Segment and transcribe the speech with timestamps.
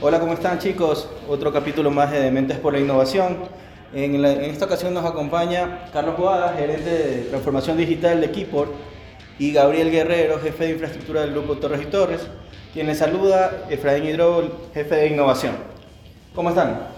[0.00, 1.08] Hola, ¿cómo están chicos?
[1.28, 3.38] Otro capítulo más de Dementes por la Innovación.
[3.92, 8.72] En, la- en esta ocasión nos acompaña Carlos Boada, gerente de transformación digital de Keyport,
[9.38, 12.20] y Gabriel Guerrero, jefe de infraestructura del grupo Torres y Torres,
[12.72, 15.54] quien les saluda, Efraín Hidrol, jefe de innovación.
[16.34, 16.88] ¿Cómo están?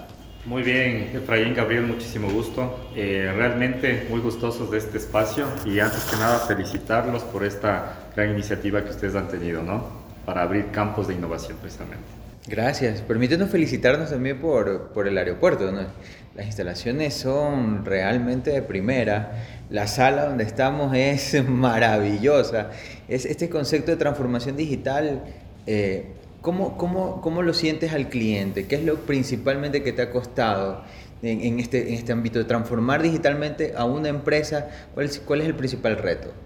[0.45, 2.89] Muy bien, Efraín, Gabriel, muchísimo gusto.
[2.95, 8.31] Eh, realmente muy gustosos de este espacio y antes que nada felicitarlos por esta gran
[8.31, 9.85] iniciativa que ustedes han tenido, ¿no?
[10.25, 12.05] Para abrir campos de innovación precisamente.
[12.49, 13.01] Gracias.
[13.03, 15.69] Permítenos felicitarnos también por, por el aeropuerto.
[16.37, 19.33] Las instalaciones son realmente de primera.
[19.69, 22.71] La sala donde estamos es maravillosa.
[23.09, 25.23] Es este concepto de transformación digital.
[25.67, 26.07] eh,
[26.41, 28.69] ¿cómo, cómo, cómo lo sientes al cliente?
[28.69, 30.85] ¿Qué es lo principalmente que te ha costado
[31.23, 34.69] en, en este, en este ámbito de transformar digitalmente a una empresa?
[34.95, 36.46] ¿Cuál es, cuál es el principal reto?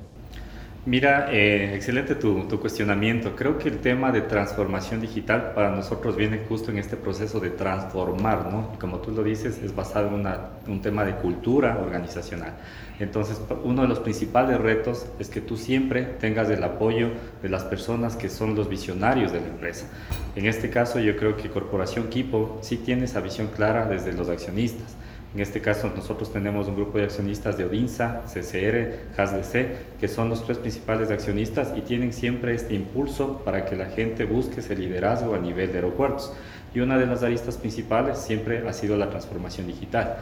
[0.90, 3.36] Mira, eh, excelente tu, cuestionamiento.
[3.36, 7.50] Creo que el tema de transformación digital para nosotros viene justo en este proceso de
[7.50, 8.72] transformar, ¿no?
[8.80, 10.26] Como tú lo dices, es basado en
[10.66, 12.54] un tema de cultura organizacional.
[12.98, 17.62] Entonces, uno de los principales retos es que tú siempre tengas el apoyo de las
[17.62, 19.86] personas que son los visionarios de la empresa.
[20.34, 24.28] En este caso, yo creo que Corporación Kipo sí tiene esa visión clara desde los
[24.28, 24.96] accionistas.
[25.32, 30.28] En este caso nosotros tenemos un grupo de accionistas de Odinsa, CCR, HASDC, que son
[30.28, 34.74] los tres principales accionistas y tienen siempre este impulso para que la gente busque ese
[34.74, 36.32] liderazgo a nivel de aeropuertos.
[36.74, 40.16] Y una de las aristas principales siempre ha sido la transformación digital.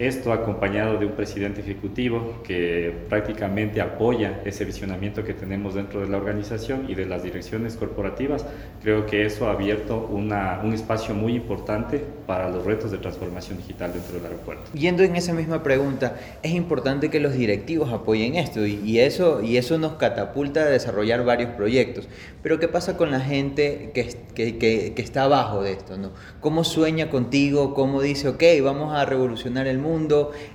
[0.00, 6.08] Esto acompañado de un presidente ejecutivo que prácticamente apoya ese visionamiento que tenemos dentro de
[6.08, 8.46] la organización y de las direcciones corporativas,
[8.82, 13.58] creo que eso ha abierto una- un espacio muy importante para los retos de transformación
[13.58, 14.70] digital dentro del aeropuerto.
[14.72, 19.42] Yendo en esa misma pregunta, es importante que los directivos apoyen esto y, y eso,
[19.42, 22.08] y eso nos catapulta a desarrollar varios proyectos.
[22.42, 25.98] Pero ¿qué pasa con la gente que, que, que- que está abajo de esto?
[25.98, 26.12] ¿no?
[26.40, 27.74] ¿Cómo sueña contigo?
[27.74, 29.89] ¿Cómo dice, ok, vamos a revolucionar el mundo?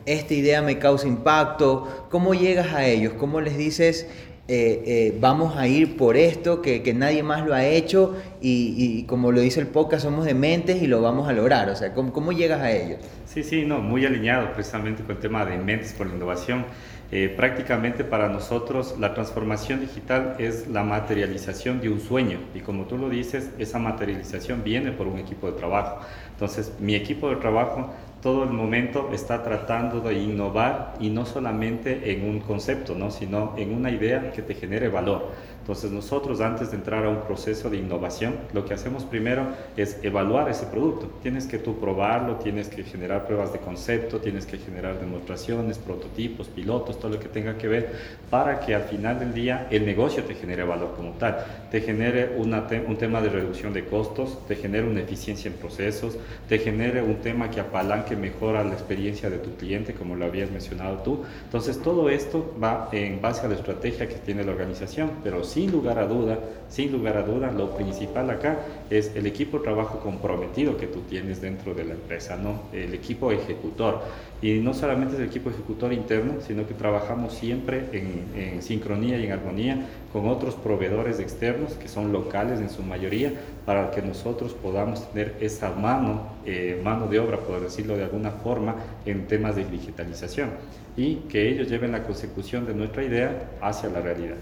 [0.06, 2.08] Esta idea me causa impacto.
[2.10, 3.14] ¿Cómo llegas a ellos?
[3.14, 4.08] ¿Cómo les dices,
[4.48, 8.76] eh, eh, vamos a ir por esto, que, que nadie más lo ha hecho y,
[8.78, 11.70] y como lo dice el podcast, somos dementes y lo vamos a lograr?
[11.70, 13.00] O sea, ¿cómo, cómo llegas a ellos?
[13.26, 16.66] Sí, sí, no, muy alineado precisamente con el tema de mentes por la innovación.
[17.12, 22.86] Eh, prácticamente para nosotros la transformación digital es la materialización de un sueño y como
[22.86, 26.00] tú lo dices, esa materialización viene por un equipo de trabajo.
[26.32, 27.94] Entonces, mi equipo de trabajo
[28.26, 33.12] todo el momento está tratando de innovar y no solamente en un concepto, ¿no?
[33.12, 35.30] sino en una idea que te genere valor.
[35.66, 39.98] Entonces nosotros antes de entrar a un proceso de innovación, lo que hacemos primero es
[40.04, 41.08] evaluar ese producto.
[41.24, 46.50] Tienes que tú probarlo, tienes que generar pruebas de concepto, tienes que generar demostraciones, prototipos,
[46.50, 47.90] pilotos, todo lo que tenga que ver
[48.30, 52.36] para que al final del día el negocio te genere valor como tal, te genere
[52.38, 56.16] una te- un tema de reducción de costos, te genere una eficiencia en procesos,
[56.48, 60.52] te genere un tema que apalanque mejora la experiencia de tu cliente, como lo habías
[60.52, 61.24] mencionado tú.
[61.46, 65.72] Entonces todo esto va en base a la estrategia que tiene la organización, pero sin
[65.72, 70.02] lugar a duda, sin lugar a duda, lo principal acá es el equipo de trabajo
[70.02, 72.64] comprometido que tú tienes dentro de la empresa, ¿no?
[72.74, 74.02] El equipo ejecutor.
[74.42, 79.18] Y no solamente es el equipo ejecutor interno, sino que trabajamos siempre en, en sincronía
[79.18, 83.32] y en armonía con otros proveedores externos que son locales en su mayoría,
[83.66, 88.32] para que nosotros podamos tener esa mano, eh, mano de obra, por decirlo de alguna
[88.32, 90.50] forma, en temas de digitalización
[90.98, 94.38] y que ellos lleven la consecución de nuestra idea hacia la realidad.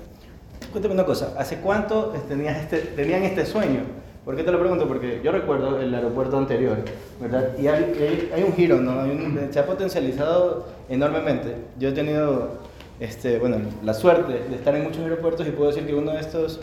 [0.71, 3.81] Cuéntame una cosa, ¿hace cuánto tenías este, tenían este sueño?
[4.25, 4.87] ¿Por qué te lo pregunto?
[4.87, 6.77] Porque yo recuerdo el aeropuerto anterior,
[7.21, 7.49] ¿verdad?
[7.59, 9.01] Y hay, hay- un giro, ¿no?
[9.01, 11.55] Hay un- se ha potencializado enormemente.
[11.77, 12.51] Yo he tenido,
[13.01, 16.21] este, bueno, la suerte de estar en muchos aeropuertos y puedo decir que uno de
[16.21, 16.61] estos,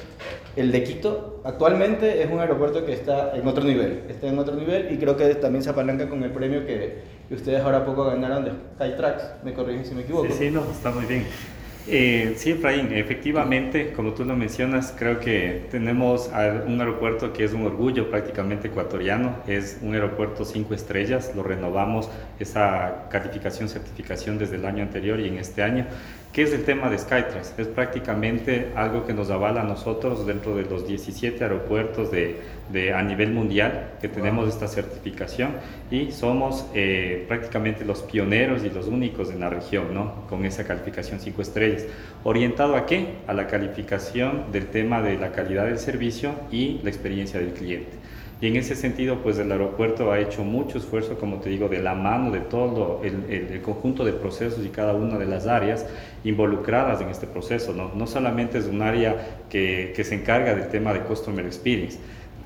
[0.56, 4.05] el de Quito, actualmente es un aeropuerto que está en otro nivel.
[4.09, 7.60] Está en otro nivel y creo que también se apalanca con el premio que ustedes
[7.62, 9.44] ahora poco ganaron de Skytrax.
[9.44, 10.27] Me corrigen si me equivoco.
[10.28, 11.27] Sí, sí, no, está muy bien.
[11.88, 16.30] Eh, sí, Efraín, efectivamente, como tú lo mencionas, creo que tenemos
[16.66, 22.09] un aeropuerto que es un orgullo prácticamente ecuatoriano, es un aeropuerto cinco estrellas, lo renovamos
[22.38, 25.86] esa calificación, certificación desde el año anterior y en este año.
[26.32, 27.59] ¿Qué es el tema de Skytrax?
[27.59, 32.36] Es prácticamente algo que nos avala a nosotros dentro de los 17 aeropuertos de,
[32.72, 35.54] de- a nivel mundial que tenemos esta certificación
[35.91, 40.24] y somos eh, prácticamente los pioneros y los únicos en la región, ¿no?
[40.28, 41.82] Con esa calificación 5 estrellas.
[42.22, 43.06] ¿Orientado a qué?
[43.26, 47.91] A la calificación del tema de la calidad del servicio y la experiencia del cliente.
[48.41, 51.78] Y en ese sentido, pues el aeropuerto ha hecho mucho esfuerzo, como te digo, de
[51.81, 55.84] la mano de todo el, el- conjunto de procesos y cada una de las áreas
[56.25, 57.75] involucradas en este proceso.
[57.75, 61.98] No, no solamente es un área que, que se encarga del tema de Customer Experience,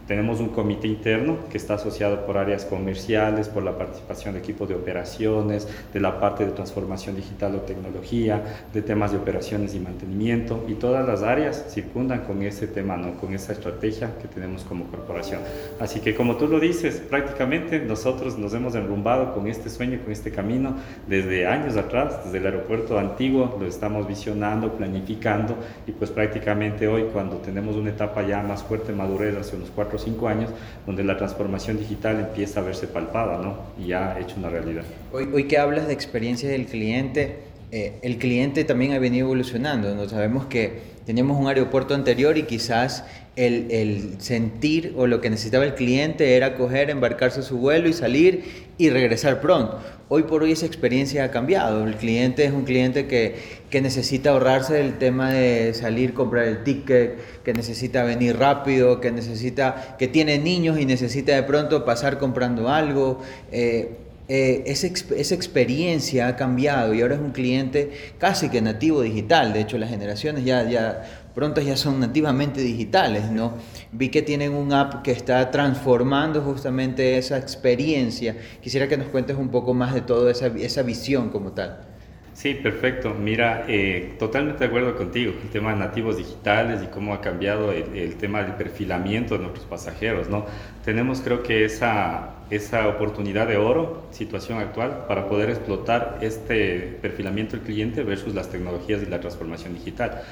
[0.06, 4.68] Tenemos un comité interno que está asociado por áreas comerciales, por la participación de equipos
[4.68, 8.42] de operaciones, de la parte de transformación digital o tecnología,
[8.72, 13.14] de temas de operaciones y mantenimiento, y todas las áreas circundan con ese tema, ¿no?
[13.14, 15.40] con esa estrategia que tenemos como corporación.
[15.80, 20.12] Así que como tú lo dices, prácticamente nosotros nos hemos enrumbado con este sueño, con
[20.12, 20.74] este camino,
[21.08, 25.56] desde años atrás, desde el aeropuerto antiguo, lo estamos visionando, planificando,
[25.86, 29.93] y pues prácticamente hoy cuando tenemos una etapa ya más fuerte, madurez, hace unos cuatro
[29.96, 30.50] o cinco años,
[30.86, 33.56] donde la transformación digital empieza a verse palpada, ¿no?
[33.78, 34.84] Y ya ha hecho una realidad.
[35.12, 39.96] Hoy, hoy que hablas de experiencia del cliente, eh, el cliente también ha venido evolucionando,
[39.96, 40.08] ¿no?
[40.08, 43.02] Sabemos que teníamos un aeropuerto anterior y quizás
[43.34, 47.92] el, sentir o lo que necesitaba el cliente era coger, embarcarse a su vuelo y
[47.92, 48.44] salir
[48.78, 49.80] y regresar pronto.
[50.08, 51.84] Hoy por hoy esa experiencia ha cambiado.
[51.84, 53.34] El cliente es un cliente que,
[53.70, 59.10] que necesita ahorrarse el tema de salir, comprar el ticket, que necesita venir rápido, que
[59.10, 63.20] necesita, que tiene niños y necesita de pronto pasar comprando algo.
[63.50, 69.02] Eh, eh, esa, esa, experiencia ha cambiado y ahora es un cliente casi que nativo
[69.02, 69.52] digital.
[69.52, 71.24] De hecho, las generaciones ya, ya
[71.64, 73.54] ya son nativamente digitales, ¿no?
[73.92, 78.36] Vi que tienen un app que está transformando justamente esa experiencia.
[78.62, 81.93] Quisiera que nos cuentes un poco más de toda esa, esa visión como tal.
[82.34, 83.14] Sí, perfecto.
[83.14, 85.32] Mira, eh, totalmente de acuerdo contigo.
[85.40, 89.42] El tema de nativos digitales y cómo ha cambiado el, el, tema del perfilamiento de
[89.42, 90.44] nuestros pasajeros, ¿no?
[90.84, 97.56] Tenemos creo que esa, esa oportunidad de oro, situación actual, para poder explotar este perfilamiento
[97.56, 100.22] del cliente versus las tecnologías y la transformación digital.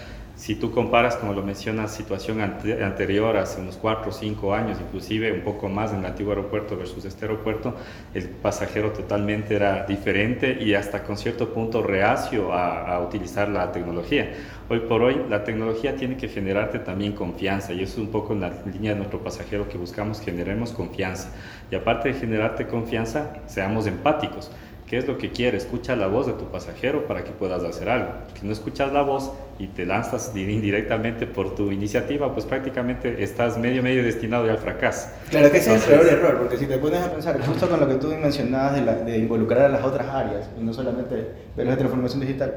[0.42, 4.76] Si tú comparas, como lo mencionas, situación ante, anterior, hace unos 4 o 5 años,
[4.80, 7.76] inclusive un poco más en el antiguo aeropuerto versus este aeropuerto,
[8.12, 13.70] el pasajero totalmente era diferente y hasta con cierto punto reacio a, a utilizar la
[13.70, 14.32] tecnología.
[14.68, 18.32] Hoy por hoy la tecnología tiene que generarte también confianza y eso es un poco
[18.32, 21.30] en la línea de nuestro pasajero que buscamos, generemos confianza.
[21.70, 24.50] Y aparte de generarte confianza, seamos empáticos.
[24.92, 25.56] ¿Qué es lo que quiere?
[25.56, 28.10] Escucha la voz de tu pasajero para que puedas hacer algo.
[28.38, 33.56] Si no escuchas la voz y te lanzas indirectamente por tu iniciativa, pues prácticamente estás
[33.56, 35.08] medio, medio destinado ya al fracaso.
[35.30, 37.80] Claro que ese es el peor error, porque si te pones a pensar, justo con
[37.80, 41.26] lo que tú mencionabas de, la, de involucrar a las otras áreas, y no solamente
[41.56, 42.56] ver la transformación digital,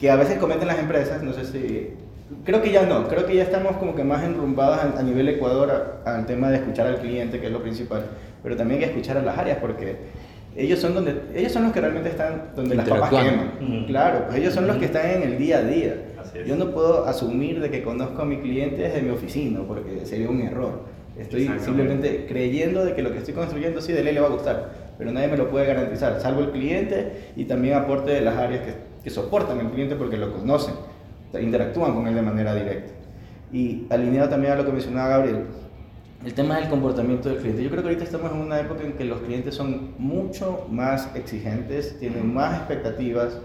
[0.00, 1.90] que a veces cometen las empresas, no sé si...
[2.44, 5.28] Creo que ya no, creo que ya estamos como que más enrumbados a, a nivel
[5.28, 8.04] Ecuador al tema de escuchar al cliente, que es lo principal,
[8.42, 9.96] pero también hay que escuchar a las áreas, porque
[10.56, 13.52] ellos son donde ellos son los que realmente están donde las papas queman.
[13.60, 13.86] Uh -huh.
[13.86, 15.94] Claro, pues ellos son los que están en el día a día.
[16.46, 20.30] Yo no puedo asumir de que conozco a mi cliente desde mi oficina, porque sería
[20.30, 20.80] un error.
[21.18, 24.30] Estoy simplemente creyendo de que lo que estoy construyendo sí de ley le va a
[24.30, 28.36] gustar, pero nadie me lo puede garantizar, salvo el cliente y también aporte de las
[28.36, 30.74] áreas que, que soportan al cliente porque lo conocen,
[31.38, 32.92] interactúan con él de manera directa.
[33.52, 35.44] Y alineado también a lo que mencionaba Gabriel,
[36.24, 37.62] el tema del comportamiento del cliente.
[37.62, 41.08] Yo creo que ahorita estamos en una época en que los clientes son mucho más
[41.14, 43.38] exigentes, tienen más expectativas,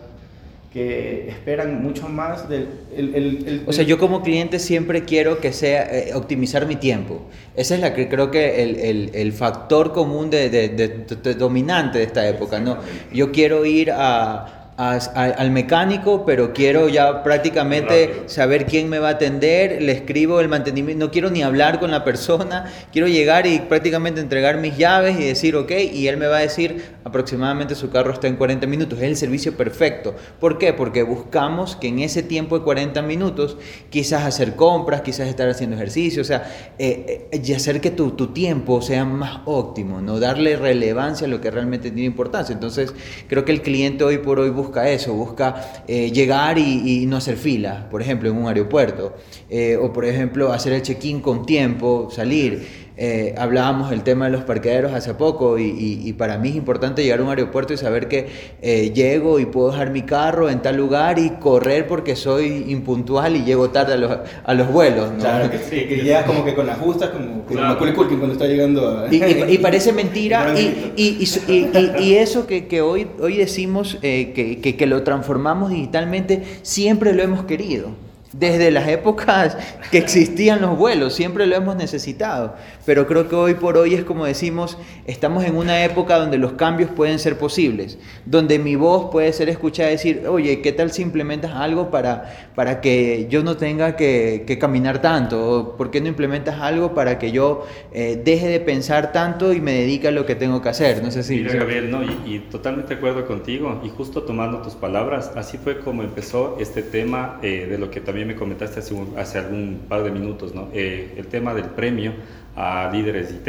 [0.71, 2.67] que esperan mucho más del...
[2.95, 6.75] El, el, el, o sea, yo como cliente siempre quiero que sea eh, optimizar mi
[6.75, 7.21] tiempo.
[7.55, 11.99] Ese es la que creo que el, el factor común de, de, de, de, dominante
[11.99, 12.77] de esta época, ¿no?
[13.13, 18.29] Yo quiero ir a a, a, al mecánico, pero quiero ya prácticamente Rápido.
[18.29, 21.89] saber quién me va a atender, le escribo el mantenimiento, no quiero ni hablar con
[21.89, 26.27] la persona, quiero llegar y prácticamente entregar mis llaves y decir, ok, y él me
[26.27, 30.13] va a decir aproximadamente su carro está en 40 minutos, es el servicio perfecto.
[30.39, 30.73] ¿Por qué?
[30.73, 33.57] Porque buscamos que en ese tiempo de 40 minutos
[33.89, 36.43] quizás hacer compras, quizás estar haciendo ejercicio, o sea,
[36.77, 41.29] eh, eh, y hacer que tu, tu tiempo sea más óptimo, no darle relevancia a
[41.29, 42.53] lo que realmente tiene importancia.
[42.53, 42.93] Entonces,
[43.27, 47.17] creo que el cliente hoy por hoy busca busca eso, busca eh, llegar y, no
[47.17, 49.15] hacer fila, por ejemplo, en un aeropuerto,
[49.49, 52.86] eh, o por ejemplo, hacer el check-in con tiempo, salir.
[52.99, 56.55] Eh, hablábamos del tema de los parqueaderos hace poco y, y, y, para mí es
[56.55, 58.27] importante llegar a un aeropuerto y saber que
[58.63, 63.35] eh, llego y puedo dejar mi carro en tal lugar y correr porque soy impuntual
[63.35, 65.11] y llego tarde a los, a los vuelos.
[65.11, 65.19] ¿no?
[65.19, 67.77] Claro que sí, que llegas como que con las justas, como, claro.
[67.77, 69.13] Culkin cuando está llegando a...
[69.13, 70.55] y, y, parece mentira
[70.95, 77.13] y, eso que, que, hoy, hoy decimos eh, que, que, que lo transformamos digitalmente, siempre
[77.13, 78.06] lo hemos querido.
[78.33, 79.57] Desde las épocas
[79.89, 82.55] que existían los vuelos, siempre lo hemos necesitado.
[82.85, 86.53] Pero creo que hoy por hoy es como decimos, estamos en una época donde los
[86.53, 91.01] cambios pueden ser posibles, donde mi voz puede ser escuchada decir, oye, ¿qué tal si
[91.01, 95.49] implementas algo para, para que yo no tenga que, que caminar tanto?
[95.49, 99.61] ¿O ¿Por qué no implementas algo para que yo eh, deje de pensar tanto y
[99.61, 101.01] me dedique a lo que tengo que hacer?
[101.01, 101.37] No sé si...
[101.37, 103.81] Mira, Gabriel, no, y, y, totalmente de acuerdo contigo.
[103.83, 108.01] Y justo tomando tus palabras, así fue como empezó este tema eh, de lo que
[108.01, 110.69] también también me comentaste hace, hace algún par de minutos, ¿no?
[110.73, 112.13] Eh, el tema del premio
[112.55, 113.47] a líderes IT.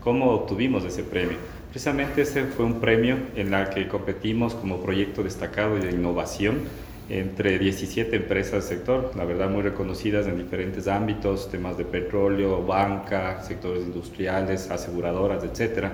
[0.00, 1.36] ¿Cómo obtuvimos ese premio?
[1.68, 6.60] Precisamente ese fue un premio en el que competimos como proyecto destacado de innovación
[7.10, 12.64] entre 17 empresas del sector, la verdad muy reconocidas en diferentes ámbitos, temas de petróleo,
[12.64, 15.88] banca, sectores industriales, aseguradoras, etc.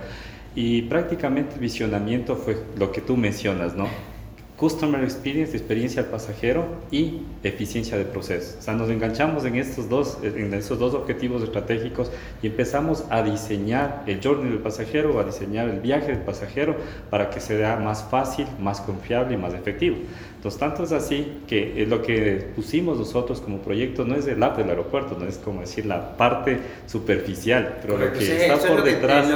[0.55, 3.89] Y prácticamente el visionamiento fue lo que tú mencionas, ¿no?
[4.57, 8.57] Customer Experience, experiencia al pasajero y eficiencia de proceso.
[8.59, 13.23] O sea, nos enganchamos en estos dos, en estos dos objetivos estratégicos y empezamos a
[13.23, 16.77] diseñar el journey del pasajero, a diseñar el viaje del pasajero
[17.11, 19.97] para que sea más fácil, más confiable y más efectivo.
[20.37, 24.57] Entonces, tanto es así que lo que pusimos nosotros como proyecto no es el app
[24.57, 29.27] del aeropuerto, no es como decir la parte superficial, pero lo que está por detrás,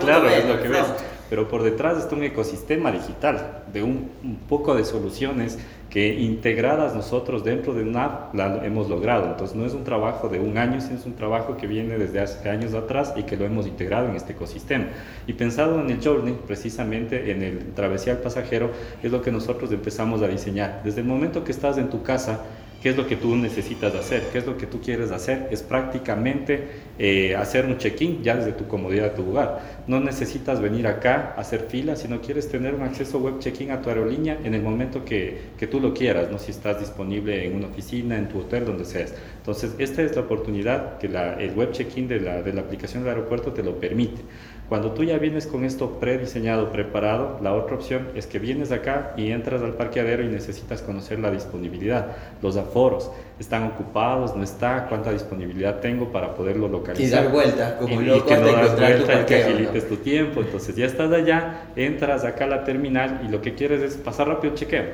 [0.00, 0.84] claro, es lo que ves
[1.28, 4.10] pero por detrás está un ecosistema digital de un,
[4.48, 5.58] poco de soluciones
[5.90, 9.26] que integradas nosotros dentro de una la hemos logrado.
[9.26, 12.20] Entonces no es un trabajo de un año, sino es un trabajo que viene desde
[12.20, 14.86] hace años atrás y que lo hemos integrado en este ecosistema.
[15.26, 18.70] Y pensado en el journey, precisamente en el travesía al pasajero,
[19.02, 20.82] es lo que nosotros empezamos a diseñar.
[20.84, 22.40] Desde el momento que estás en tu casa,
[22.86, 25.60] qué es lo que tú necesitas hacer, qué es lo que tú quieres hacer, es
[25.60, 26.68] prácticamente
[27.00, 29.82] eh, hacer un check-in ya desde tu comodidad tu lugar.
[29.88, 33.72] No necesitas venir acá a hacer fila, si no quieres tener un acceso web check-in
[33.72, 37.44] a tu aerolínea en el momento que, que, tú lo quieras, no si estás disponible
[37.44, 39.12] en una oficina, en tu hotel, donde seas.
[39.38, 43.02] Entonces, esta es la oportunidad que la, el web check-in de la, de la aplicación
[43.02, 44.22] del aeropuerto te lo permite.
[44.68, 49.12] Cuando tú ya vienes con esto prediseñado, preparado, la otra opción es que vienes acá
[49.16, 54.86] y entras al parqueadero y necesitas conocer la disponibilidad, los aforos, están ocupados, no está,
[54.88, 57.20] cuánta disponibilidad tengo para poderlo localizar.
[57.20, 60.40] Y dar vueltas, como y, que no das vueltas y que agilites tu tiempo.
[60.40, 64.26] Entonces ya estás allá, entras acá a la terminal y lo que quieres es pasar
[64.26, 64.84] rápido el chequeo.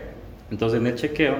[0.50, 1.37] Entonces en el chequeo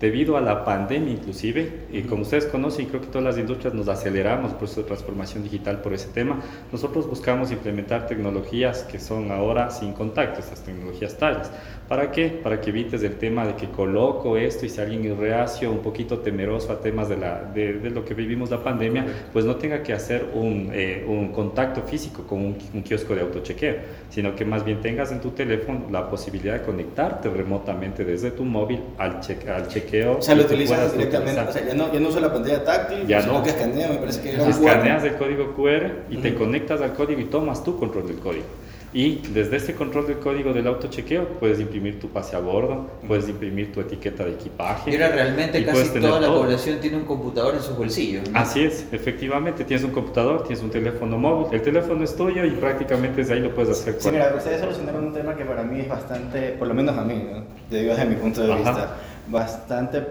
[0.00, 3.86] debido a la pandemia inclusive, y como ustedes conocen, creo que todas las industrias nos
[3.88, 6.40] aceleramos por su transformación digital por ese tema,
[6.72, 11.50] nosotros buscamos implementar tecnologías que son ahora sin contacto, estas tecnologías tales.
[11.90, 12.28] ¿Para qué?
[12.28, 15.80] Para que evites el tema de que coloco esto y si alguien es reacio, un
[15.80, 19.82] poquito temeroso a temas de, la, de, lo que vivimos la pandemia, pues no tenga
[19.82, 23.74] que hacer un, eh, un contacto físico con un, un, kiosco de autochequeo,
[24.08, 28.44] sino que más bien tengas en tu teléfono la posibilidad de conectarte remotamente desde tu
[28.44, 29.18] móvil al,
[29.52, 30.18] al chequeo.
[30.18, 33.04] O sea, lo utilizas directamente, o sea, ya no, ya no uso la pantalla táctil,
[33.08, 33.42] ya sino no.
[33.42, 37.24] que escanea, me parece que Escaneas el código QR y te conectas al código y
[37.24, 38.44] tomas tu control del código.
[38.92, 43.28] Y desde ese control del código del autochequeo puedes imprimir tu pase a bordo, puedes
[43.28, 44.90] imprimir tu etiqueta de equipaje.
[44.90, 48.24] Mira, realmente casi toda la población tiene un computador en sus bolsillos.
[48.34, 52.50] Así es, efectivamente, tienes un computador, tienes un teléfono móvil, el teléfono es tuyo y
[52.50, 53.94] prácticamente desde ahí lo puedes hacer.
[53.98, 57.04] Sí, mira, ustedes solucionaron un tema que para mí es bastante, por lo menos a
[57.04, 57.44] mí, ¿no?
[57.70, 58.96] desde mi punto de vista,
[59.28, 60.04] bastante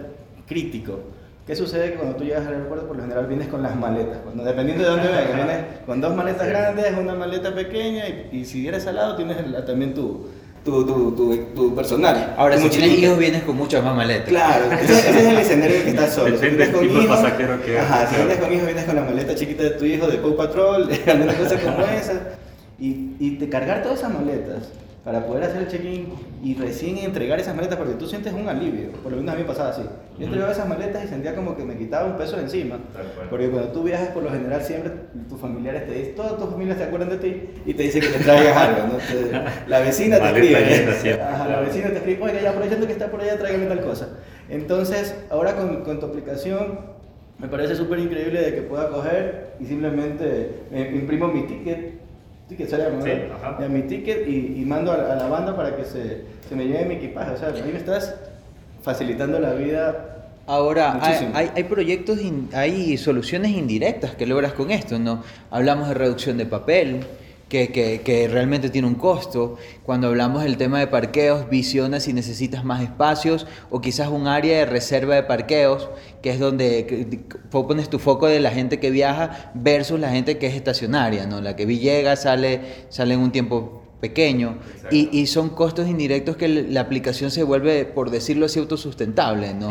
[0.46, 1.00] crítico
[1.50, 2.86] ¿Qué sucede cuando tú llegas al aeropuerto?
[2.86, 4.18] Por lo general vienes con las maletas.
[4.22, 8.60] Cuando, dependiendo de dónde vengas, vienes con dos maletas grandes, una maleta pequeña y, si
[8.60, 10.28] vienes al lado tienes también tu,
[10.64, 12.36] tu, tu, tu, personal.
[12.38, 14.28] Ahora, si tienes hijos, vienes con muchas más maletas.
[14.28, 16.38] Claro, ese, es el escenario que estás solo.
[16.38, 19.34] Depende del tipo de pasajero que Ajá, si vienes con hijos, vienes con la maleta
[19.34, 22.12] chiquita de tu hijo de Paw Patrol, alguna cosa como esa.
[22.78, 24.68] Y, y te cargar todas esas maletas
[25.04, 26.08] para poder hacer el check-in
[26.42, 29.42] y recién entregar esas maletas, porque tú sientes un alivio, por lo menos a mí
[29.42, 29.82] me pasaba así.
[30.18, 32.78] Yo entregaba esas maletas y sentía como que me quitaba un peso de encima,
[33.30, 34.92] porque cuando tú viajas por lo general siempre
[35.28, 38.08] tus familiares te dicen, todas tus familias te acuerdan de ti y te dicen que
[38.08, 39.40] te traigas algo, ¿no?
[39.66, 40.60] la vecina te escribe,
[41.48, 44.08] la vecina te escribe, oiga, ya aprovechando que está por allá, tráigame tal cosa.
[44.50, 46.80] Entonces, ahora con, con tu aplicación,
[47.38, 51.99] me parece súper increíble de que pueda coger y simplemente me imprimo mi ticket
[52.50, 56.84] ticket sí, mi ticket y, mando a, la banda para que se, se, me lleve
[56.84, 57.30] mi equipaje.
[57.32, 58.14] O sea, a mí me estás
[58.82, 60.06] facilitando la vida.
[60.46, 62.18] Ahora, hay, hay, proyectos,
[62.52, 65.22] hay soluciones indirectas que logras con esto, ¿no?
[65.50, 67.04] Hablamos de reducción de papel,
[67.50, 69.56] que, realmente tiene un costo.
[69.82, 74.58] Cuando hablamos del tema de parqueos, visiona si necesitas más espacios o quizás un área
[74.58, 75.90] de reserva de parqueos,
[76.22, 80.46] que es donde pones tu foco de la gente que viaja versus la gente que
[80.46, 81.40] es estacionaria, ¿no?
[81.40, 84.56] La que llega, sale, sale en un tiempo pequeño
[84.90, 89.68] y, y, son costos indirectos que la aplicación se vuelve, por decirlo así, autosustentable, ¿no?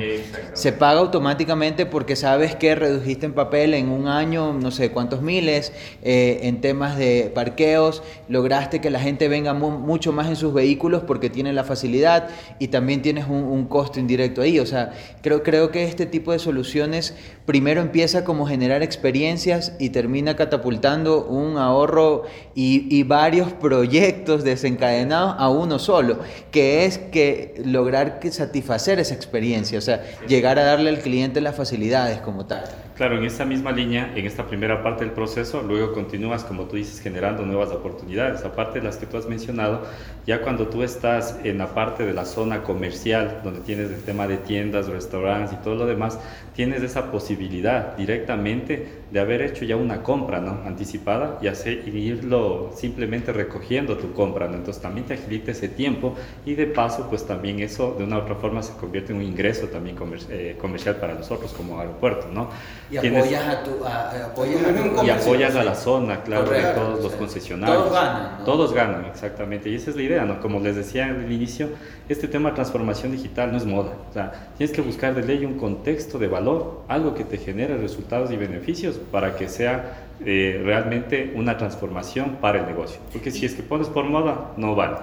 [0.54, 5.22] Se paga automáticamente porque sabes que redujiste en papel en un año, no sé cuántos
[5.22, 10.54] miles, eh, en temas de parqueos, lograste que la gente venga mucho más en sus
[10.54, 14.92] vehículos porque tiene la facilidad y también tienes un, un, costo indirecto ahí, o sea,
[15.22, 21.26] creo, creo que este tipo de soluciones primero empieza como generar experiencias y termina catapultando
[21.26, 22.24] un ahorro
[22.56, 26.20] y, y varios proyectos proyectos desencadenados a uno solo,
[26.52, 31.42] que es que lograr que satisfacer esa experiencia, o sea, llegar a darle al cliente
[31.42, 32.64] las facilidades como tal.
[33.00, 36.76] Claro, en esa misma línea, en esta primera parte del proceso, luego continúas, como tú
[36.76, 38.44] dices, generando nuevas oportunidades.
[38.44, 39.84] Aparte de las que tú has mencionado,
[40.28, 44.28] ya cuando tú estás en la parte de la zona comercial, donde tienes el tema
[44.28, 46.20] de tiendas, restaurantes y todo lo demás,
[46.54, 50.60] tienes esa posibilidad directamente de haber hecho ya una compra ¿no?
[50.66, 54.48] anticipada y, hacer, irlo simplemente recogiendo tu compra.
[54.48, 54.56] ¿no?
[54.56, 58.22] Entonces también te agilita ese tiempo y de paso, pues también eso de una u
[58.22, 59.98] otra forma se convierte en un ingreso también
[60.30, 62.28] eh, comercial para nosotros como aeropuerto.
[62.32, 62.50] ¿no?
[62.92, 63.72] Y apoyas a tu...
[63.86, 67.78] apoyas a y apoyas a la zona, claro, de todos los concesionarios.
[67.78, 68.46] Todos ganan.
[68.46, 69.70] Todos ganan, exactamente.
[69.70, 70.40] Y esa es la idea, ¿no?
[70.40, 71.70] Como les decía al inicio,
[72.08, 73.94] este tema de transformación digital no es moda.
[74.10, 77.78] O sea, tienes que buscar de ley un contexto de valor, algo que te genere
[77.78, 83.00] resultados y beneficios para que sea eh, realmente una transformación para el negocio.
[83.14, 84.98] Porque si es que pones por moda, no vale.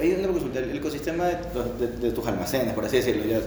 [0.00, 3.40] Ahí donde consulta, el ecosistema de, tus almacenes, por así decirlo, ya,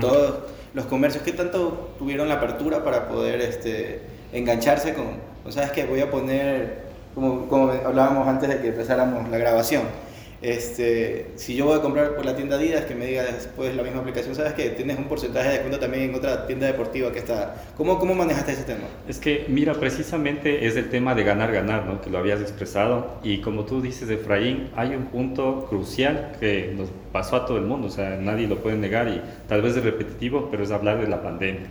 [0.00, 5.86] todos los comercios, ¿qué tanto tuvieron la apertura para poder este, engancharse con, ¿sabes qué?
[5.86, 6.84] Voy a poner,
[7.14, 9.82] como, como hablábamos antes de que empezáramos la grabación,
[10.44, 13.82] este, si yo voy a comprar por la tienda Adidas, que me diga después la
[13.82, 17.20] misma aplicación, ¿sabes que Tienes un porcentaje de descuento también en otra tienda deportiva que
[17.20, 17.54] está.
[17.76, 18.84] ¿Cómo, cómo manejaste ese tema?
[19.08, 22.02] Es que, mira, precisamente es el tema de ganar-ganar, ¿no?
[22.02, 23.18] Que lo habías expresado.
[23.22, 27.64] Y como tú dices, Efraín, hay un punto crucial que nos pasó a todo el
[27.64, 31.00] mundo, o sea, nadie lo puede negar y tal vez es repetitivo, pero es hablar
[31.00, 31.70] de la pandemia.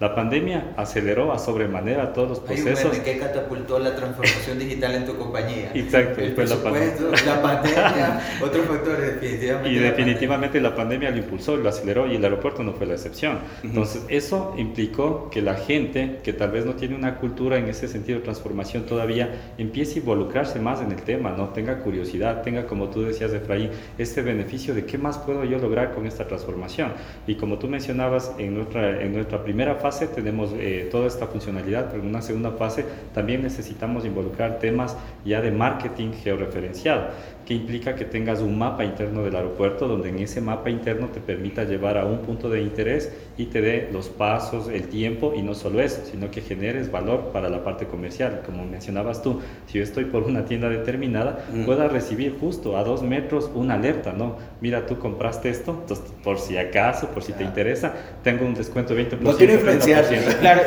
[0.00, 2.92] La pandemia aceleró a sobremanera todos los procesos.
[2.92, 5.70] Hay un que catapultó la transformación digital en tu compañía.
[5.72, 6.94] Exacto, el la pandemia.
[7.24, 9.70] La pandemia, otro factor definitivamente.
[9.70, 13.38] Y definitivamente la pandemia lo impulsó, lo aceleró y el aeropuerto no fue la excepción.
[13.62, 17.86] Entonces, eso implicó que la gente que tal vez no tiene una cultura en ese
[17.86, 22.66] sentido de transformación todavía empiece a involucrarse más en el tema, no tenga curiosidad, tenga,
[22.66, 26.92] como tú decías, Efraín, este beneficio de qué más puedo yo lograr con esta transformación.
[27.26, 29.78] Y como tú mencionabas en nuestra, en nuestra primera
[30.14, 35.42] tenemos eh, toda esta funcionalidad, pero en una segunda fase también necesitamos involucrar temas ya
[35.42, 37.08] de marketing georreferenciado
[37.46, 41.20] que implica que tengas un mapa interno del aeropuerto donde en ese mapa interno te
[41.20, 45.42] permita llevar a un punto de interés y te dé los pasos, el tiempo y
[45.42, 48.42] no solo eso, sino que generes valor para la parte comercial.
[48.46, 53.02] Como mencionabas tú, si yo estoy por una tienda determinada, pueda recibir justo a dos
[53.02, 54.36] metros una alerta, ¿no?
[54.60, 58.94] Mira, tú compraste esto, entonces por si acaso, por si te interesa, tengo un descuento
[58.94, 59.18] de 20%.
[59.20, 60.04] No quiero influenciar,
[60.40, 60.62] claro,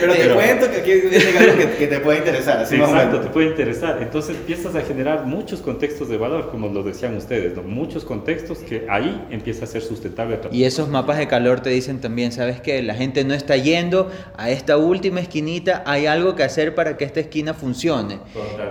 [0.00, 2.60] pero, te cuento que aquí viene algo que, te puede interesar.
[2.60, 3.98] Así exacto, te puede interesar.
[4.00, 8.58] Entonces empiezas a generar muchos contenidos contextos de valor, como lo decían ustedes, muchos contextos
[8.58, 10.38] que ahí empieza a ser sustentable.
[10.52, 12.80] Y esos mapas de calor te dicen también, ¿sabes qué?
[12.84, 17.04] La gente no está yendo a esta última esquinita, hay algo que hacer para que
[17.04, 18.20] esta esquina funcione.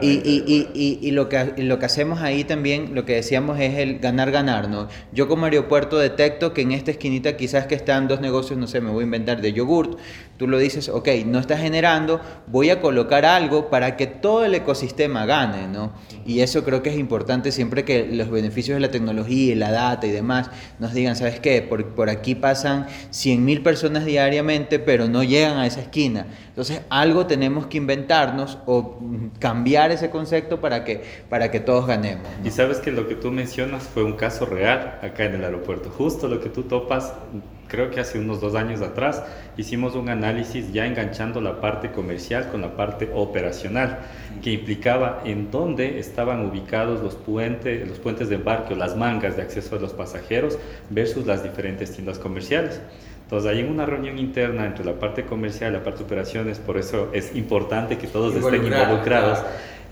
[0.01, 3.77] Y, y, y, y, lo, que, lo que hacemos ahí también, lo que decíamos es
[3.77, 4.87] el ganar-ganar, ¿no?
[5.11, 8.79] Yo como aeropuerto detecto que en esta esquinita quizás que están dos negocios, no sé,
[8.79, 9.99] me voy a inventar de yogurt,
[10.41, 14.55] tú lo dices, ok, no está generando, voy a colocar algo para que todo el
[14.55, 15.93] ecosistema gane, ¿no?
[16.25, 19.69] Y eso creo que es importante siempre que los beneficios de la tecnología y la
[19.69, 20.49] data y demás
[20.79, 21.61] nos digan, ¿sabes qué?
[21.61, 26.25] Por, por aquí pasan 100.000 personas diariamente, pero no llegan a esa esquina.
[26.47, 28.99] Entonces, algo tenemos que inventarnos o
[29.37, 32.25] cambiar ese concepto para que, para que todos ganemos.
[32.43, 35.91] Y sabes que lo que tú mencionas fue un caso real acá en el aeropuerto.
[35.91, 37.13] Justo lo que tú topas
[37.71, 39.23] creo que hace unos dos años atrás
[39.55, 43.99] hicimos un análisis ya enganchando la parte comercial con la parte operacional,
[44.43, 49.37] que implicaba en dónde estaban ubicados los puentes, los puentes de embarque o las mangas
[49.37, 52.81] de acceso de los pasajeros versus las diferentes tiendas comerciales.
[53.23, 56.77] Entonces, hay una reunión interna entre la parte comercial y la parte de operaciones, por
[56.77, 59.39] eso es importante que todos estén involucrados.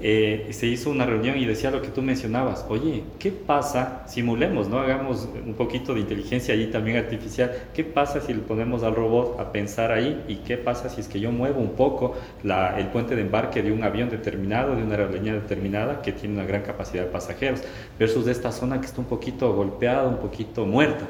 [0.02, 4.04] Eh, se hizo una reunión y decía lo que tú mencionabas, oye, ¿qué pasa?
[4.08, 4.80] Simulemos, ¿no?
[4.80, 7.52] Hagamos un poquito de inteligencia allí también artificial.
[7.74, 10.24] ¿Qué pasa si le ponemos al robot a pensar ahí?
[10.28, 13.72] ¿Y qué pasa si es que yo muevo un poco el puente de embarque de
[13.72, 17.62] un avión determinado, de una aerolínea determinada que tiene una gran capacidad de pasajeros,
[17.98, 21.08] versus esta zona que está un poquito golpeada, un poquito muerta?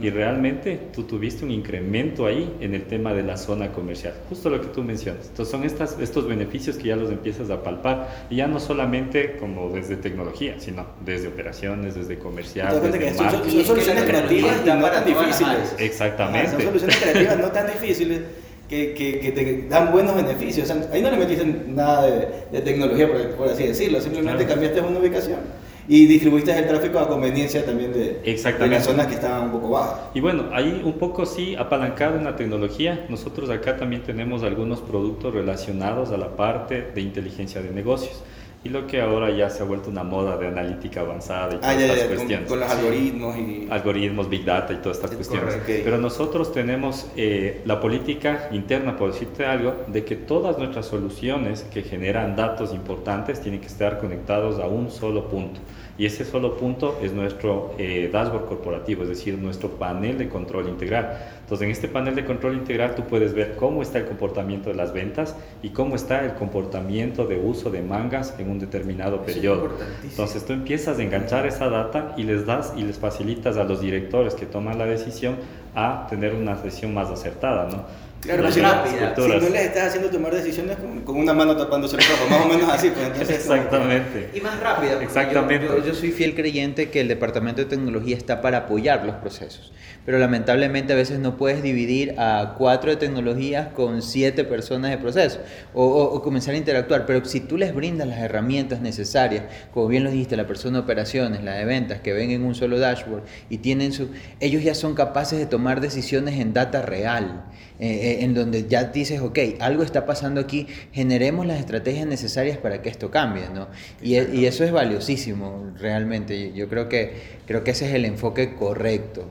[0.00, 4.50] Y realmente tú tuviste un incremento ahí en el tema de la zona comercial, justo
[4.50, 5.26] lo que tú mencionas.
[5.28, 9.36] Entonces son estas, estos beneficios que ya los empiezas a palpar, y ya no solamente
[9.36, 14.90] como desde tecnología, sino desde operaciones, desde comercial, desde son, son, soluciones creativas y no
[14.90, 15.74] tan difíciles.
[15.78, 16.50] Exactamente.
[16.50, 18.20] son soluciones creativas no tan difíciles.
[18.68, 20.70] Que, que, que, te dan buenos beneficios.
[20.70, 22.06] ahí no le metiste nada
[22.50, 23.06] de, tecnología,
[23.36, 25.40] por, así decirlo, simplemente cambiaste una ubicación
[25.86, 29.70] y distribuiste el tráfico a conveniencia también de, de, las zonas que estaban un poco
[29.70, 30.00] bajas.
[30.14, 34.80] Y bueno, ahí un poco sí, apalancado en la tecnología, nosotros acá también tenemos algunos
[34.80, 38.22] productos relacionados a la parte de inteligencia de negocios.
[38.64, 41.60] Y lo que ahora ya se ha vuelto una moda de analítica avanzada y ah,
[41.60, 42.48] todas ya, estas ya, cuestiones.
[42.48, 43.68] Con, los algoritmos y...
[43.70, 45.54] Algoritmos, Big Data y todas estas Sí, cuestiones.
[45.56, 45.82] correcto.
[45.84, 51.66] Pero nosotros tenemos eh, la política interna, por decirte algo, de que todas nuestras soluciones
[51.72, 55.60] que generan datos importantes tienen que estar conectados a un solo punto.
[55.96, 60.68] Y ese solo punto es nuestro eh, dashboard corporativo, es decir, nuestro panel de control
[60.68, 61.18] integral.
[61.40, 64.74] Entonces, en este panel de control integral tú puedes ver cómo está el comportamiento de
[64.74, 69.26] las ventas y cómo está el comportamiento de uso de mangas en un determinado Eso
[69.26, 69.70] es periodo.
[70.02, 73.80] Entonces, tú empiezas a enganchar esa data y les das y les facilitas a los
[73.80, 75.36] directores que toman la decisión
[75.76, 77.84] a tener una decisión más acertada, ¿no?
[78.24, 78.90] Claro, si no, rápida.
[78.98, 79.42] si estructuras.
[79.42, 82.48] no les estás haciendo tomar decisiones con, con una mano tapándose los ojos, más o
[82.48, 82.90] menos así.
[82.90, 84.30] Pues, entonces, como Exactamente.
[84.34, 85.02] Y más rápida.
[85.02, 85.66] Exactamente.
[85.66, 89.16] Yo, yo- yo soy fiel creyente que el departamento de tecnología está para apoyar los
[89.16, 89.72] procesos,
[90.06, 94.98] pero lamentablemente a veces no puedes dividir a cuatro de tecnologías con siete personas de
[94.98, 95.40] proceso
[95.74, 97.06] o, o- o comenzar a interactuar.
[97.06, 100.84] Pero si tú les brindas las herramientas necesarias, como bien lo dijiste, la persona de
[100.84, 104.08] operaciones, la de ventas, que ven en un solo dashboard y tienen su,
[104.40, 107.44] ellos ya son capaces de tomar decisiones en data real.
[107.80, 112.56] Eh, eh, en donde ya dices, ok, algo está pasando aquí, generemos las estrategias necesarias
[112.58, 113.68] para que esto cambie, ¿no?
[114.02, 116.50] Y, e- y eso es valiosísimo, realmente.
[116.50, 117.12] Yo- Yo creo que,
[117.46, 119.24] creo que ese es el enfoque correcto.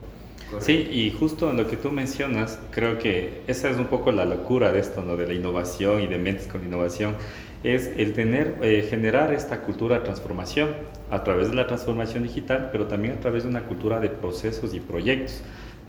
[0.60, 4.24] Sí, y justo en lo que tú mencionas, creo que esa es un poco la
[4.26, 5.16] locura de esto, ¿no?
[5.18, 7.16] De la innovación y de mentes con innovación,
[7.64, 10.70] es el tener, eh, generar esta cultura de transformación
[11.10, 14.76] a través de la transformación digital, pero también a través de una cultura de procesos
[14.76, 15.42] y proyectos.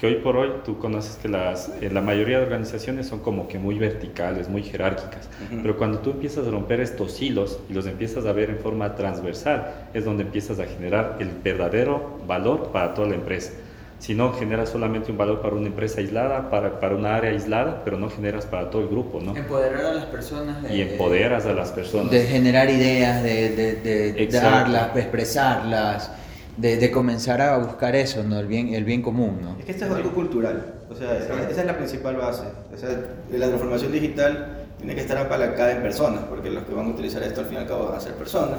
[0.05, 3.49] Que hoy por hoy tú conoces que las, eh, la mayoría de organizaciones son como
[3.49, 5.63] que muy verticales, muy jerárquicas, Ujú.
[5.63, 8.97] pero cuando tú empiezas a romper estos hilos y los empiezas a ver en forma
[8.97, 13.53] transversal, es donde empiezas a generar el verdadero valor para toda la empresa.
[13.99, 17.81] Si no generas solamente un valor para una empresa aislada, para, para una área aislada,
[17.83, 19.35] pero no generas para todo el grupo, ¿no?
[19.35, 20.71] Empoderar a las personas.
[20.71, 22.11] Y empoderas a las personas.
[22.11, 26.11] De generar ideas, de, de, de darlas, de expresarlas,
[26.57, 28.39] de, de comenzar a buscar eso, ¿no?
[28.39, 29.57] El bien, el bien común, ¿no?
[29.59, 32.45] Es que esto es algo cultural, o sea, esa es la principal base.
[32.73, 32.91] O sea,
[33.33, 37.23] la transformación digital tiene que estar apalancada en personas, porque los que van a utilizar
[37.23, 38.59] esto al fin y al cabo van a ser personas,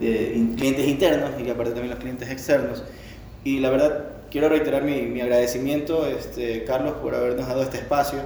[0.00, 2.82] de, clientes internos y aparte también los clientes externos.
[3.44, 8.20] Y la verdad, quiero reiterar mi, mi agradecimiento, este, Carlos, por habernos dado este espacio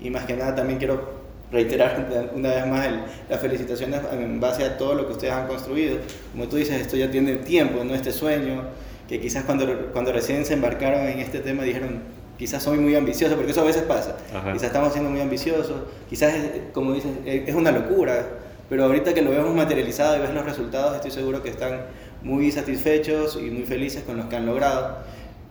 [0.00, 1.13] y más que nada también quiero
[1.54, 5.46] reiterar una vez más el- las felicitaciones en base a todo lo que ustedes han
[5.46, 5.98] construido.
[6.32, 7.94] Como tú dices, esto ya tiene tiempo, ¿no?
[7.94, 8.62] Este sueño,
[9.08, 12.00] que quizás cuando, cuando recién se embarcaron en este tema dijeron,
[12.38, 14.16] quizás soy muy ambicioso, porque eso a veces pasa.
[14.34, 14.52] Ajá.
[14.52, 18.26] Quizás estamos siendo muy ambiciosos, quizás, es- como dices, es es una locura,
[18.68, 21.82] pero ahorita que lo vemos materializado y ves los resultados, estoy seguro que están
[22.22, 24.96] muy satisfechos y muy felices con los que han logrado.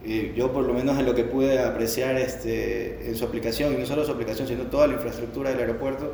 [0.05, 3.77] Eh, yo por lo menos en lo que pude apreciar este, en su aplicación, y
[3.77, 6.13] no solo su aplicación, sino toda la infraestructura del aeropuerto,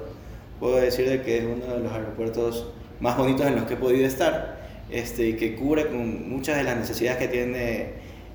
[0.59, 2.67] puedo decir de que es uno de los aeropuertos
[2.99, 4.59] más bonitos en los que he podido estar
[4.91, 7.87] este, y que cubre con muchas de las necesidades que tiene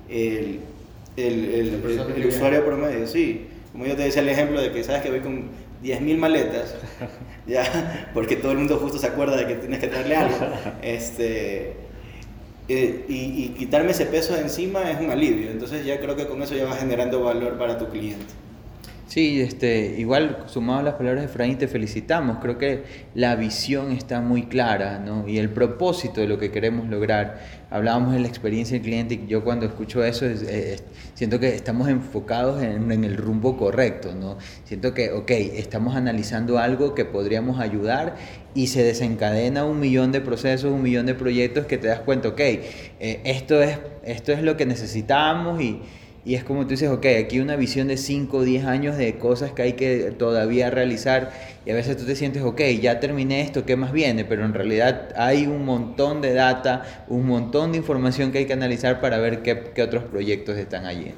[0.09, 0.59] el,
[1.17, 1.81] el, el-
[2.17, 3.07] el- usuario promedio.
[3.07, 5.49] Sí, como yo te decía el ejemplo de que sabes que voy con
[5.83, 6.75] 10.000 maletas,
[7.47, 10.35] ya, porque todo el mundo justo se acuerda de que tienes que traerle algo.
[10.81, 11.73] Este,
[12.67, 15.51] eh, y, y quitarme ese peso de encima es un alivio.
[15.51, 18.44] Entonces ya creo que con eso ya vas generando valor para tu cliente.
[19.07, 22.39] Sí, este, igual sumado a las palabras de Efraín, te felicitamos.
[22.41, 25.27] Creo que la visión está muy clara, ¿no?
[25.27, 27.39] Y el propósito de lo que queremos lograr.
[27.69, 31.49] Hablábamos de la experiencia del cliente y yo cuando escucho eso es- es- siento que
[31.55, 34.37] estamos enfocados en, en el rumbo correcto, ¿no?
[34.63, 38.15] Siento que, ok, estamos analizando algo que podríamos ayudar
[38.55, 42.29] y se desencadena un millón de procesos, un millón de proyectos que te das cuenta,
[42.29, 45.79] ok, eh, esto, es, esto es lo que necesitamos y...
[46.25, 49.19] Y es como tú dices, ok, aquí una visión de 5 o 10 años de
[49.19, 51.31] cosas que hay que todavía realizar
[51.67, 54.25] y a veces tú te sientes, ok, ya terminé esto, ¿qué más viene?
[54.25, 58.53] Pero en realidad hay un montón de data, un montón de información que hay que
[58.53, 61.13] analizar para ver qué, qué otros proyectos están allí.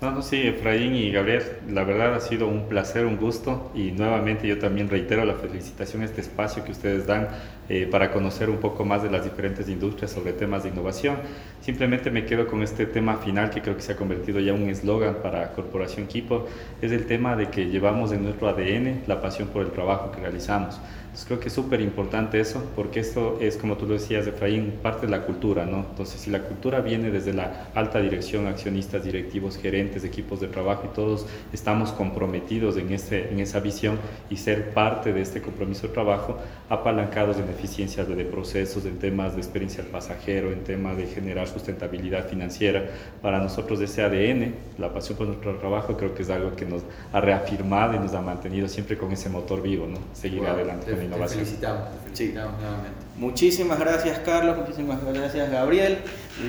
[0.00, 3.92] No, no, sí, Efraín y Gabriel, la verdad ha sido un placer, un gusto y
[3.92, 7.28] nuevamente yo también reitero la felicitación a este espacio que ustedes dan
[7.68, 11.16] eh, para conocer un poco más de las diferentes industrias sobre temas de innovación.
[11.60, 14.64] Simplemente me quedo con este tema final que creo que se ha convertido ya en
[14.64, 16.48] un eslogan para Corporación Kipo,
[16.82, 20.20] es el tema de que llevamos en nuestro ADN la pasión por el trabajo que
[20.20, 20.78] realizamos.
[21.14, 24.80] Entonces creo que es súper importante eso, porque esto es, como tú lo decías, Efraín,
[24.82, 25.86] parte de la cultura, ¿no?
[25.88, 30.88] Entonces, si la cultura viene desde la alta dirección, accionistas, directivos, gerentes, equipos de trabajo
[30.90, 33.96] y todos estamos comprometidos en, ese, en esa visión
[34.28, 36.36] y ser parte de este compromiso de trabajo,
[36.68, 41.06] apalancados en eficiencias de, de procesos, en temas de experiencia al pasajero, en temas de
[41.06, 42.90] generar sustentabilidad financiera,
[43.22, 46.82] para nosotros ese ADN, la pasión por nuestro trabajo, creo que es algo que nos
[47.12, 49.98] ha reafirmado y nos ha mantenido siempre con ese motor vivo, ¿no?
[50.12, 51.44] Seguir adelante con la innovación.
[51.44, 53.04] felicitamos, felicitamos nuevamente.
[53.16, 55.98] Muchísimas gracias Carlos, muchísimas gracias Gabriel.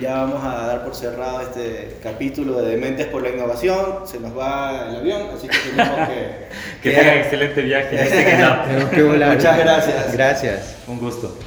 [0.01, 4.07] Ya vamos a dar por cerrado este capítulo de Dementes por la Innovación.
[4.07, 6.47] Se nos va el avión, así que tenemos que...
[6.81, 7.97] que tengan excelente viaje.
[8.67, 9.35] Tenemos que volar.
[9.35, 10.13] Muchas gracias.
[10.13, 10.75] Gracias.
[10.87, 11.37] Un gusto.